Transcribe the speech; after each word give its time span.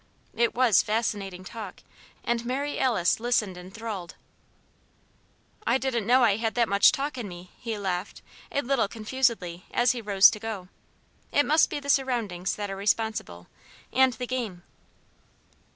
It 0.33 0.55
was 0.55 0.81
fascinating 0.81 1.43
talk, 1.43 1.81
and 2.23 2.43
Mary 2.43 2.79
Alice 2.79 3.19
listened 3.19 3.55
enthralled. 3.55 4.15
"I 5.67 5.77
didn't 5.77 6.07
know 6.07 6.23
I 6.23 6.37
had 6.37 6.55
that 6.55 6.67
much 6.67 6.91
talk 6.91 7.19
in 7.19 7.27
me," 7.27 7.51
he 7.59 7.77
laughed, 7.77 8.23
a 8.51 8.63
little 8.63 8.87
confusedly, 8.87 9.65
as 9.71 9.91
he 9.91 10.01
rose 10.01 10.31
to 10.31 10.39
go. 10.39 10.69
"It 11.31 11.45
must 11.45 11.69
be 11.69 11.79
the 11.79 11.87
surroundings 11.87 12.55
that 12.55 12.71
are 12.71 12.75
responsible 12.75 13.45
and 13.93 14.13
the 14.13 14.25
game." 14.25 14.63